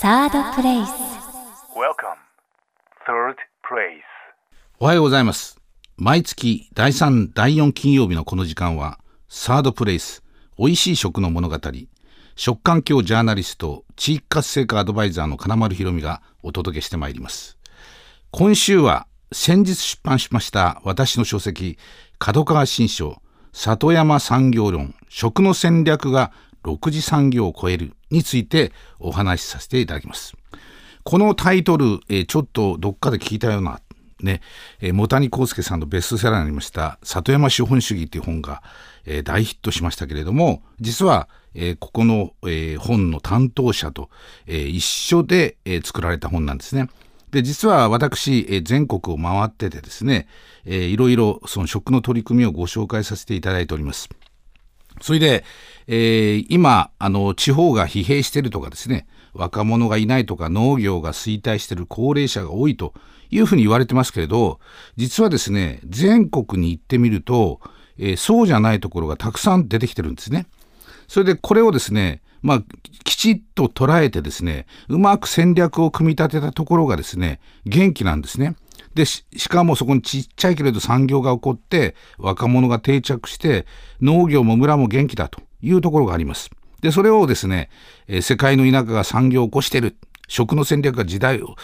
[0.00, 0.88] サードプレイス
[1.76, 2.16] Welcome,
[3.06, 4.00] third place.
[4.78, 5.60] おはようございます。
[5.98, 10.24] 毎月第3、第4金曜日のこの時間は、サードプレイス、
[10.58, 11.58] 美味しい食の物語、
[12.34, 17.58] 食環境ジャーナリスト、地域活性化アドバイザーの金丸ひろみがお届けしてまいります。
[18.30, 21.76] 今週は、先日出版しました私の書籍、
[22.18, 23.20] 角川新書、
[23.52, 26.32] 里山産業論、食の戦略が
[26.64, 30.34] 6次産業を超えるについてお話しさせていただきます。
[31.04, 33.80] このタイトル、えちょっとどっかで聞いたような、
[34.20, 34.42] ね、
[34.80, 38.62] えー、茂谷幸介さんのベストセラーになりました、里山資本主義という本が、
[39.06, 44.10] え大ヒットしましたけれども、実は、えここの、え本の担当者と、
[44.46, 46.90] え一緒で、え作られた本なんですね。
[47.30, 50.28] で、実は私、え全国を回っててですね、
[50.66, 54.10] えーいろいろその食の取り組みをご紹介させていただいております。
[55.00, 55.44] それで、
[55.92, 62.94] えー今、あの、地方が疲弊してるとかですね、若者がいないとか農業が衰退してる高齢者が多いと
[63.28, 64.60] いうふうに言われてますけれど、
[64.94, 67.60] 実はですね、全国に行ってみると、
[67.98, 70.46] えーそうじゃないところがたくさん出てきてるんですね。
[71.08, 72.62] それでこれをですね、まあ、
[73.02, 78.54] きちっと捉えてですね、うまく戦略を組み立てたところがですね、元気なんですね。
[78.94, 83.66] で、ししかもそこにちっちゃいけれど産業が起こって、若者が定着して、
[84.00, 86.50] 農業も村も元気だというところがあります。
[86.80, 87.68] で、それをですね、
[88.08, 89.96] えー世界の田舎が産業を起こしてる、
[90.28, 91.56] 食の戦略が時代を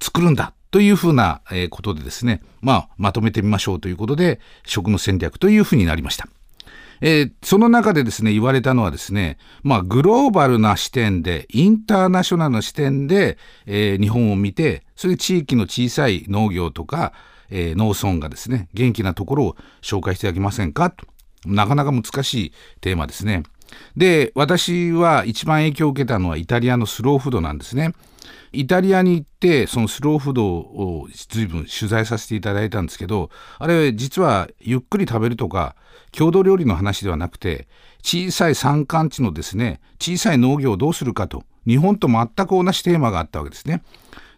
[0.00, 6.26] 作るんだというふうな、えーことでですね、まあ、まとめてみましょうということで、食の戦略というふうになりました。
[7.00, 17.12] えーその中でですね、言われたのはですね、まあ、グローバルな視点で、インターナショナルな視点で、えー日本を見て、それで地域の小さい農業とか、
[17.50, 21.06] えー農村がですね、元気なところを紹介していただけませんかと。
[21.46, 23.42] なかなか難しいテーマですね。
[23.96, 27.94] で、私は一番影響を受けたのはイタリアのスローフードなんですね。
[28.54, 35.76] イタリアに行ってそのスローフードを随分取材させていただいたんですけどあれ実はゆっくり食べるとか
[36.12, 37.68] 郷土料理の話ではなくて
[38.02, 43.82] 小さい山間地のですね小さい農業をどうするかと日本と全く同じテーマがあったわけですね。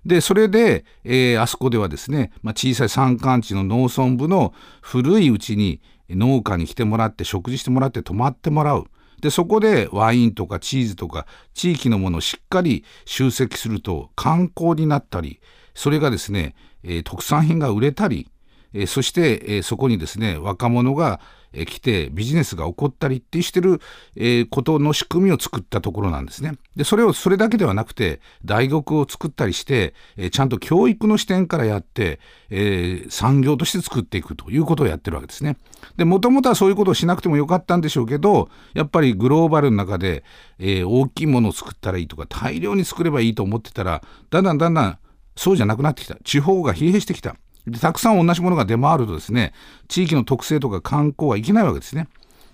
[0.05, 5.81] でそれで、えーあそこではですね、まあ、小さい山間地の農村部の古いうちに
[6.11, 8.87] 農家に来てもらって食事してもらって泊まってもらう。
[9.21, 15.41] でそこでワインとかチーズとか地域のものをしっかり集積すると観光になったり
[15.77, 18.29] それがですね、えー特産品が売れたり、
[18.77, 21.21] えーそして、えーそこにですね若者が、
[21.53, 23.81] えー来てビジネスが起こったりってしてる、
[24.15, 26.53] えーことの仕組みを作ったところなんですね。
[26.77, 32.21] でそれをそれだけではなくて大学を作ったりして、えーちゃんと教育の視点からやって、
[32.51, 35.57] えー産業として作っていくということをやってるわけですね。
[35.97, 40.25] でもともとはそういうことをしなくてもよかったんでしょうけどやっぱりグローバルの中で、
[40.59, 44.99] えー大きいものを作ったらいいとか大量に作ればいいと思ってたらだんだんだんだん
[45.37, 49.53] そうじゃなくなってきた地方が疲弊してきたでたくさん同じものが出回るとですね
[49.89, 52.09] 地域の特性とか観光は生きないわけですね。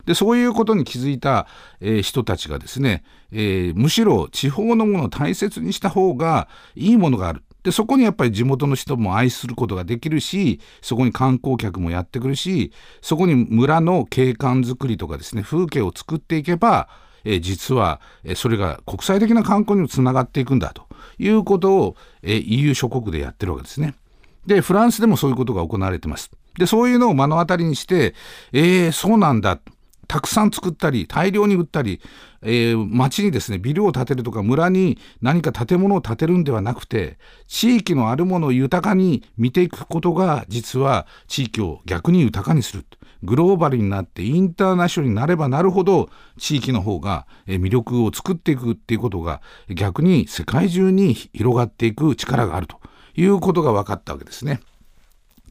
[0.07, 1.47] でそういうことに気づいた、
[1.81, 7.43] えー人たちがですね、えーむしろ地方のものを大切にした方がいいものがある。
[7.63, 12.73] でそこにやっぱり地元の人も愛することができるしそこに観光客もやってくるし
[13.03, 16.89] そこに村の景観づくりとかですね風景を作っていけば、
[17.25, 20.87] え実は、えそれが国際的な観光にもつながっていくんだと
[21.19, 23.95] いうことを、え EU 諸国でやってるわけですね。
[24.47, 26.31] で、フランスでもそういうことが行われてます。
[26.59, 28.15] で、そういうのを目の当たりにして、
[28.53, 29.61] えー、そうなんだ。
[30.09, 32.01] たくさん作ったり、大量に売ったり、
[32.43, 42.85] えー町にですね、ビルを建てるとか、村に何か建物を建てるんではなくて、地域のあるものを豊かに見ていくことが、実は地域を逆に豊かにする。
[43.23, 52.81] グローバルになってインターナショナルになればなるほど地域の方が魅力を作っていくっていうことが逆に世界中に広がっていく力があると
[53.17, 54.61] いうことが分かったわけですね。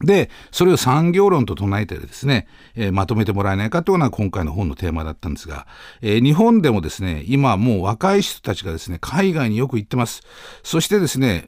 [0.00, 5.66] で、それを産業論と唱えてですね、えーまとめてもらえないかというのが今回の本のテーマだったんですが、
[6.00, 10.22] えー日本でもですね、今もう若い人たちがですね、海外によく行ってます。
[10.62, 11.46] そしてですね、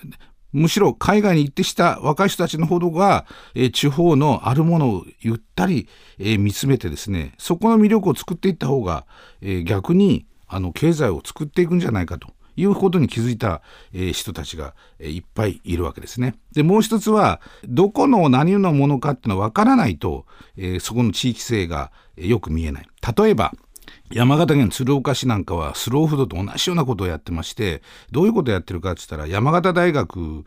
[0.53, 5.89] むしろ海外に行ってした若い人たちのほどが、えー地方のあるものをゆったり、
[6.19, 9.05] えー見つめてですね、そこの魅力を作っていった方が、
[9.41, 13.63] えー逆にあの経済を作っていくんじゃないかということに気づいた、
[13.93, 16.37] えー人たちが、えーいっぱいいるわけですね。
[16.53, 22.89] でもう一つはどこの何のものかっていうのは分からないと、えーそこの地域性がえーよく見えない。
[23.17, 23.53] 例えば
[24.11, 30.45] 山形県鶴岡市なんかはスローフードと同じようなことをやってましてどういうことをやってるかって言ったら山形大学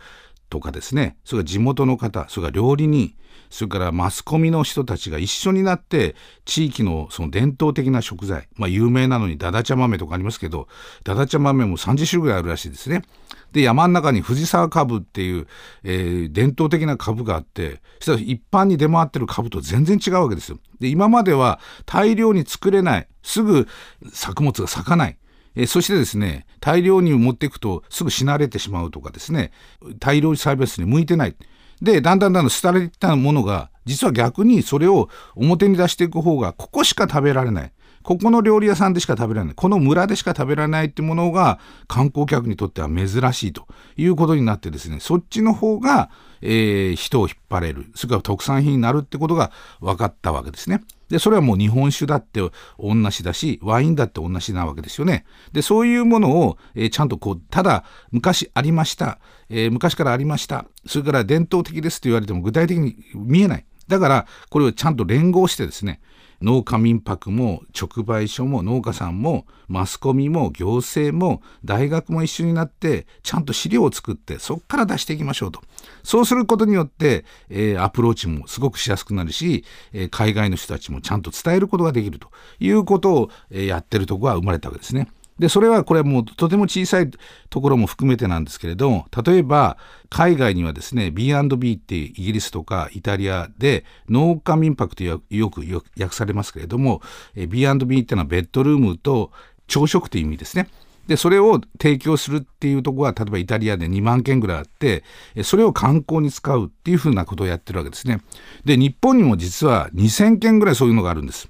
[0.49, 3.13] とかですねそれから地元の方それから料理人
[3.49, 6.15] それからマスコミの人たちが一緒になって
[6.45, 10.67] 地域のその伝統的な食材、まあ、有名なのにだだちゃ豆とかありますけど
[11.03, 13.03] だだちゃ豆も30種類あるらしいですね
[13.51, 15.47] で山の中に藤沢株っていう、
[15.83, 20.59] えー、伝統的な株があってそしたら一般に出回ってる株と全然違うわけですよ。
[20.79, 23.67] で今までは大量に作れないすぐ
[24.11, 25.17] 作物が咲かない。
[25.57, 29.51] えそしてですね大量に持っていくとすぐ死なれてしまうとかですね
[30.00, 31.36] 大量栽培室に向いてない。
[31.81, 37.71] でだんだんだんだん廃れてたものが実は逆にそれを表に出していく方がここしか食べられない。
[38.04, 39.56] ここの料理屋さんでしか食べられない。
[39.56, 43.68] この村でしか食べられないってものが観光客にとっては珍しいと
[43.98, 46.10] いうことになってですねそっちの方が、
[46.42, 47.92] えー、人を引っ張れる。
[47.95, 49.51] それから特産品になるってことが
[49.81, 50.83] 分かったわけですね。
[51.09, 52.42] でそれはもう日本酒だって
[52.80, 55.25] 同じだしワインだって同じなわけですよね。
[55.54, 59.19] でそういうものを、えー、ちゃんとこうただ昔ありました、
[59.50, 63.65] えー、昔からありましたそれから伝統的ですと言われても具体的に見えない。
[63.88, 66.01] だからこれをちゃんと連合してですね
[66.42, 75.62] 農家民泊も直売所も農家さんもマスコミも行政も大学も一緒になってちゃんと資料を作ってそこから出していきましょうと
[76.04, 82.30] そうすることによって、えー、アプローチもすごくしやすくなるし、えー、海外の人たちもちゃんと伝えることができると
[82.60, 85.07] いうことを、えー、やってるとこは生まれたわけですね。
[85.39, 87.10] でそれはこれはもうとても小さい
[87.50, 89.78] ところも含めてなんですけれど例えば
[90.10, 95.19] 海外にはですね B&B ってイギリスとかイタリアで農家民泊とよ
[95.50, 95.62] く
[96.00, 97.01] 訳されますけれども
[97.36, 99.31] B&B ってのはベッドルームと
[99.68, 100.69] 朝食という意味ですね。
[101.07, 105.04] でそれを提供するっていうところは例えばイタリアで2万件ぐらいあって
[105.44, 108.22] それを観光に使うっていうふうなことをやってるわけですね。
[108.66, 111.50] で日本にも実は2,000件ぐらいそういうのがあるんです。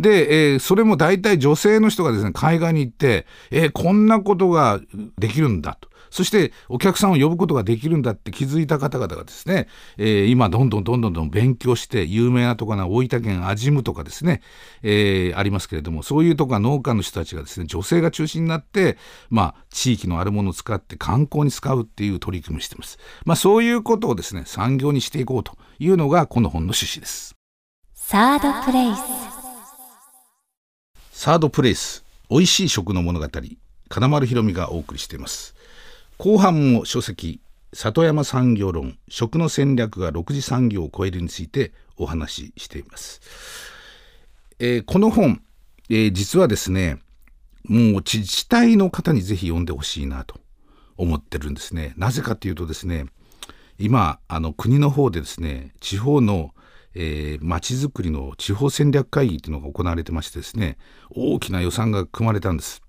[0.00, 4.80] で、えー、それも大体女性の人がですね、海外に行って、えー、こんなことが
[5.18, 5.90] できるんだと。
[6.10, 14.42] そしてお客さんを呼ぶことができるんだって気づいた方々がですね、えー、今どんどんどんどんどん勉強して有名なとこな大分県安心とかですね、
[14.82, 18.98] えー、ありますけれどもそういうとこは農家の人たちがですね女性が中心になって
[19.30, 22.98] まあ地域のあるものを使って観光に使うっていう取り組みをしてます。
[23.24, 27.36] まあそういうことをですね産業にしていこうというのがこの本の趣旨です。
[27.94, 29.39] サードプレイス
[31.20, 33.28] サードプレイス美味しい食の物語
[33.90, 35.54] 金丸ひろみがお送りしています。
[36.16, 37.42] 後半も書籍
[37.74, 43.20] 里山産業論食の戦略が6次産業を超えるについてお話ししています、
[44.60, 45.42] えー、この本、
[45.90, 47.00] えー、実はですね
[47.64, 50.40] もう自治体の方にぜひ読んでほしいなと
[50.96, 51.92] 思ってるんですね。
[51.98, 53.04] なぜかというとですね
[53.78, 56.54] 今あの国の方でですね地方の
[56.94, 60.76] えー、町づくりの地方戦略会議というのが行われてましてですね
[61.10, 62.82] 大きな予算が組まれたんです。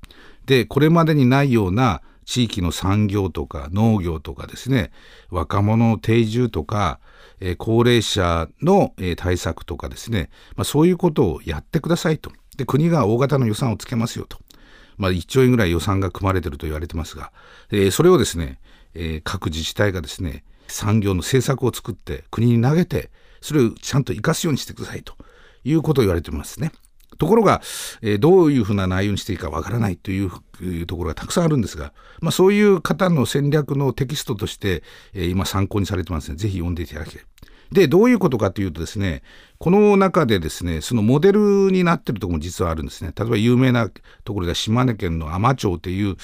[0.46, 4.92] でこれまでにないような地域の産業とか農業とかですね
[5.30, 7.00] 若者の定住とか、
[7.40, 14.38] えー、高齢者の、えー、対策とかですね、まあ、そういうことをやってくださいとで国が大型の予算をつけますよと、
[14.98, 17.32] まあ、1兆円ぐらい予算が組まれてると言われてますが、
[17.72, 18.60] えー、それをですね、
[18.94, 23.10] え各自治体がですね産業の政策を作って国に投げて
[23.42, 25.16] それをちゃんと生かすようにしてくださいと
[25.64, 26.72] いうことを言われてますね。
[27.18, 27.62] ところが、
[28.02, 30.32] えー、どういうふうな内容にしていいかわからないという
[30.88, 34.82] ところがたくさんあるんですが、まあ、そういう方の戦略のテキストとして、
[35.14, 37.26] えー、今参考にされてますので、ぜひ読んでいただきたい。
[37.72, 39.24] で、どういうことかというとですね、
[39.58, 43.14] この中でですね、そのモデルになってるとこも実はあるんですね。
[43.18, 43.90] 例えば有名な
[44.24, 46.18] ところでは島根県の海士町という、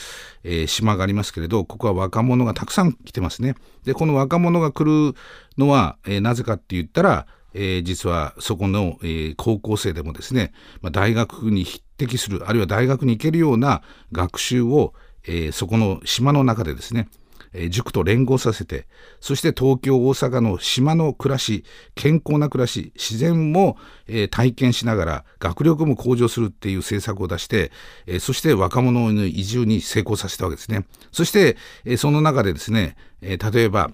[0.43, 3.55] えー、島がありますけれど、ここは若者がたくさん来てますね。
[3.85, 5.15] で、この若者が来る
[5.57, 10.51] のは、えー、なぜかって言ったら、えー、実はそこの、え、高校生でもですね、
[10.81, 14.93] まあ、大学に匹敵するあるいは大学に行けるような学習を、
[15.25, 17.07] え、そこの島の中でですね
[17.53, 18.87] え塾と連合させて
[19.19, 21.63] そして東京大阪の島の暮らし
[21.95, 23.77] 健康な暮らし自然も、
[24.07, 27.71] え体験しながら学力も向上するっていう政策を出して、
[28.05, 30.85] えそして若者の移住に成功させたわけですね。
[31.11, 33.91] そして、えその中でですね、え例えば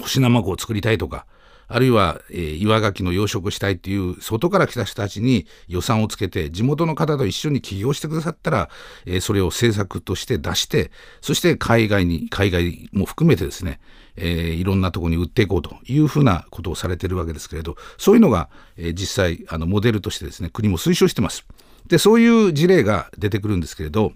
[0.00, 1.26] 星生湖を作りたいとか
[1.72, 8.68] あるいは、えー、岩牡蠣の養殖したいっていう外から来た人たちに予算をつけて地元の方と一緒に起業してくださったら、
[9.06, 10.90] えー、それを政策として出して
[11.22, 13.80] そして海外に海外も含めてですね、
[14.16, 21.46] えー、いろんなとこに売っていこうというふうなことをされてるわけですけれどそういうのが、えー、実際あのモデルとしてですね国も推奨してます。
[21.86, 24.12] でそういう事例が出てくるんですけれど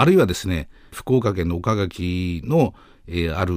[0.00, 2.74] あるいはですね福岡県の岡垣の
[3.12, 3.54] えー、ある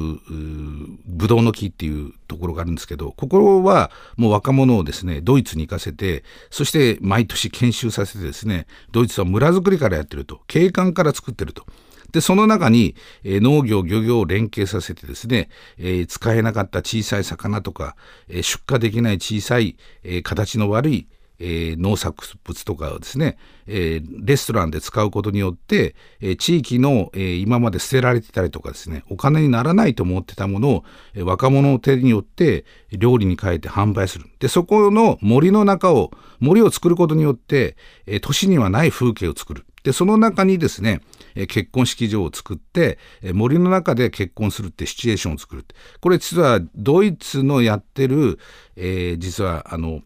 [1.05, 11.65] ブドウの木っていうところがあるんですけどここはもう若者をですねドイツに行かせてそして毎年研修させてですねドイツは村づくりからやってると景観から作ってると。
[12.11, 17.95] で、その中に、えー、農業、漁業を連携させてですね、えー、使えなかった小さい魚とか、
[18.29, 21.07] えー、出荷できない小さい、え形の悪い、
[21.39, 23.37] えー、農作物とかをですね、
[23.67, 34.25] えー、レストランで使うことによって、えー、地域の、えー、今まで捨てられてたりとかですねお金にならないと思ってたものを、えー、若者の手によって料理に変えて販売する。
[34.39, 37.75] でそこの森の中を森を作ることによって、
[38.05, 39.65] えー、都市にはない風景を作る。
[39.83, 41.01] でその中にですね
[41.35, 42.97] 結婚式場を作って
[43.33, 45.65] 森の中で結婚するってシチュエーションを作る
[45.99, 48.39] これ実はドイツのやってる、
[48.75, 50.01] えー、実はあの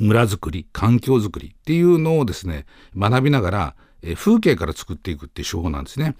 [0.00, 6.16] 村づくり環境づくりっていうのをですね学びながら、え風景から作っていくっていう手法なんですね。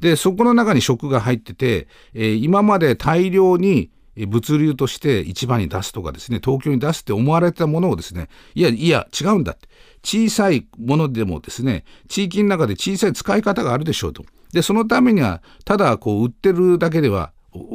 [0.00, 3.90] でそこの中に食が入ってて、え今まで大量に
[4.28, 9.68] 物流として市場に出すとかですね東京に出すって思われてたものをですねいやいや違うんだって。
[10.02, 14.24] 小さいものでもですね地域の中で小さい使い方があるでしょうと。
[14.52, 17.32] でそのためにはただこう売ってるだけでは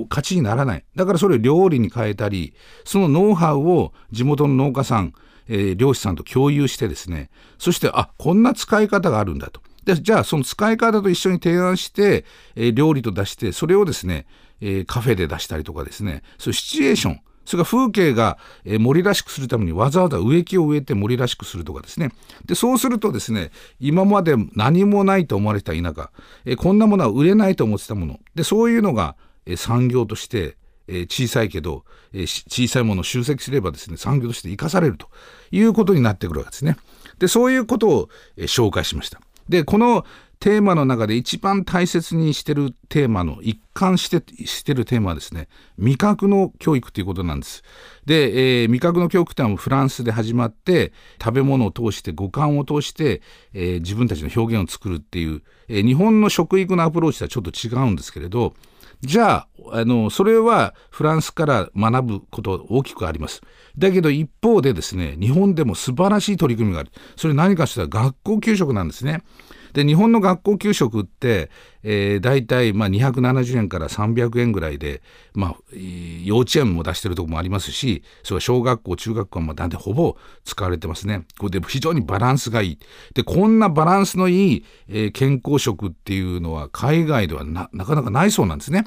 [0.10, 0.86] 勝ちにならない。
[0.96, 2.53] だからそれを料理に変えたり
[2.86, 5.13] そのノウハウを地元の農家さん
[5.53, 7.29] えー、漁師さんと共有してですね
[7.60, 9.62] そしてあこんな使い方があるんだと。
[9.84, 12.24] でじゃあその使い方と一緒に提案して、
[12.55, 14.25] えー、料理と出してそれをですね、
[14.62, 16.24] えー、カフェで出したりとかですね。
[16.38, 17.22] そういうシチュエーション。
[17.43, 22.12] それから風景が、え、森らしくするためにわざわざ植木を植えて森らしくするとかですね。
[22.46, 26.12] でそうするとですね今まで何もないと思われた田舎、
[26.46, 28.20] え、こんなものは売れないと思ってたもの。
[28.36, 29.15] でそういうのが、
[29.58, 30.55] 産業として
[30.92, 35.08] え小さいけど、え小さいものを集積すればですね産業として生かされると
[35.52, 36.78] いうことになってくるわけですね。
[37.20, 39.22] でそういうことを、え紹介しました。
[39.48, 40.06] でこの
[40.42, 47.64] テーマの中で一番大切にしてるテーマの一貫してしてるテーマはですね味覚の教育ということなんです。
[48.08, 50.94] で、えー、味覚の教育ってのはフランスで始まって
[51.24, 53.22] 食べ物を通して五感を通して、
[53.54, 58.56] えー、自分たちの表現を作るっていう、えー、日本の食育のアプローチとはちょっと違うんですけれど
[59.01, 63.41] じゃああのそれはフランスから学ぶこと大きくあります。
[63.77, 69.24] だけど一方でですね日本でも素晴らしい取り組みがあるそれ何かしたら学校給食なんですね。
[69.74, 71.50] で日本の学校給食って、
[71.84, 75.01] えー、大体まあ270円から300円ぐらいで、
[75.34, 75.56] まあ、
[76.24, 81.25] 幼稚園も出してるとこもありますしそれは小学校中学校もだんでほぼ使われてますね。
[81.38, 82.80] これで非常にバランスがいい。
[83.13, 88.86] でこんなバランスのいい、えー、健康食っていうのは海外ではなかなかないそうなんですね。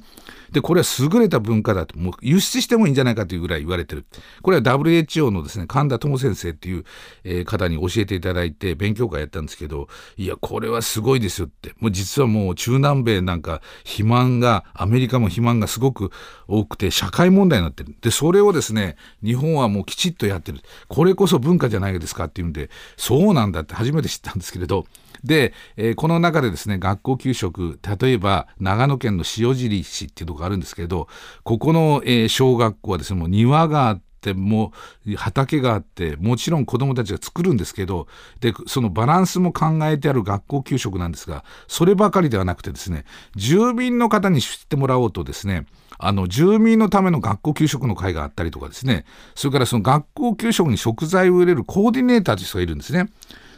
[0.55, 4.07] でこれは優れた文化だともう輸出してもいいんじゃないかというぐらい言われてる。
[4.41, 6.85] これは WHO のですね神田智先生っていう、
[7.25, 16.13] えー、方に教えていただいて勉強会やったんですけどいやこれはすごいですよってもう実はもう中南米なんか肥満がアメリカも肥満がすごく
[16.47, 24.87] 多くて社会問題になってるでそれをですね日本はもうきちっとやってるこれこそ文化じゃないですかっていうんでそうなんだって初めて知ったんですけれど
[25.25, 31.09] で、えー、この中でですね学校給食例えば長野県の塩尻市っていうとこがあるんですけど
[31.43, 34.73] ここの、えー、小学校はですねもう庭があっても
[35.07, 38.07] う畑があってもちろん子どもたちが作るんですけど
[38.41, 43.05] でそのバランスも考えてある学校給食なんですがそればかりではなくてですね
[43.35, 45.67] 住民の方に知ってもらおうとですね
[45.99, 49.05] あの住民のための学校給食の会があったりとかですね
[49.35, 53.11] それからその学校給食に食材を入れるコーディネーターという人がいるんですね。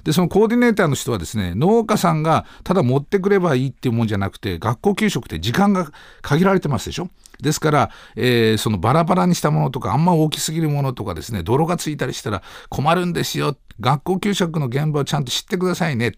[0.04, 5.90] でそのコーディネーターの人はですね農家さんがただ持ってくればいいっていうもんじゃなくて学校給食って時間が
[6.22, 7.08] 限られてますでしょ？
[7.40, 13.56] ですから、えー、そのバラバラにしたものとかあんま大きすぎるものとかですね泥がついたりしたら困るんですよ。
[13.78, 16.12] 学校給食の現場をちゃんと知ってくださいね。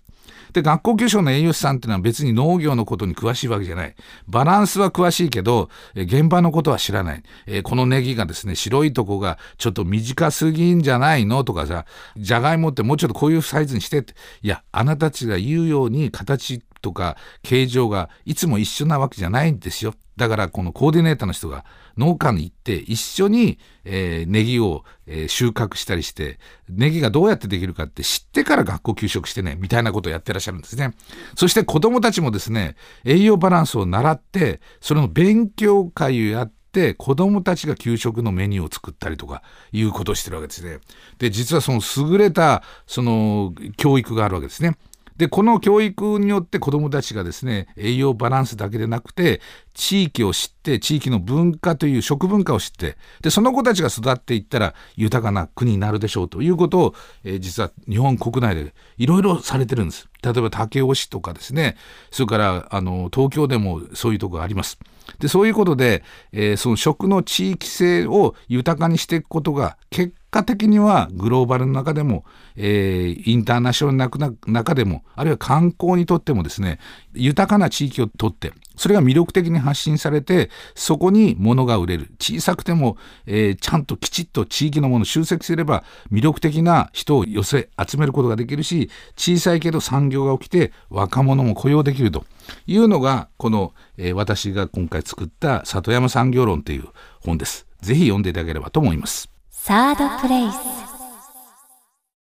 [0.53, 3.95] で学校給食の栄養士さんっていうのは別に農業のことに詳しいわけじゃない。
[4.29, 14.15] バランスは詳しいけどえ現場のことは知らない、えー、このネギがですね白いとこがちょっと短すぎんじゃないのとかさじゃがいもってもうちょっとこういうサイズにしてって。
[14.43, 21.65] いやあなたたちが言うように形とか形状がいつも一緒なわけじゃないんですよだからこのコーディネーターの人が
[21.97, 30.93] 農家に行って一緒に、えー、ネギを、え、収穫したりしてネギがどうやってできるかって知ってから学校給食してねみたいなことをやってらっしゃるんですね
[31.37, 39.43] そして子どもたちもですね栄養バランスを習ってそれの勉強会をやって子どもたちが給食のメニューを作ったりとか
[39.73, 40.81] いうことをしてるわけですね。
[41.19, 41.81] で実はその
[42.11, 44.77] 優れたその教育があるわけですね。
[45.19, 49.41] でこの教育によって子どもたちがですね栄養バランスだけでなくて
[49.75, 56.95] 地域を知って地域の文化という食文化を知ってでその子たちが育っていったら豊かな国になるでしょうということを、
[57.25, 60.09] えー、実は日本国内でいろいろされてるんです。
[60.23, 61.77] 例えば武雄市とかですね
[62.11, 64.79] それからあの東京でもそういうとこがあります。
[65.21, 72.25] でそういうことで、えー、その食の地域性を豊かにしていくことが結果的にはグローバルの中でも、
[72.57, 76.79] えー、インターナショナルの中でもあるいは観光にとってもですね
[77.15, 92.25] 豊かな地域をとってそれが魅力的に発信されてそこに物が売れる小さくても、えー、ちゃんときちっと地域のものを集積すれば魅力的な人を寄せ集めることができるし小さいけど産業が起きて若者も雇用できると
[92.67, 96.85] いうのがこの、えー、私が今回作った里山産業論という
[97.21, 97.67] 本です。
[97.81, 99.38] ぜひ読んでいただければと思います。
[99.69, 100.98] サードプレイス。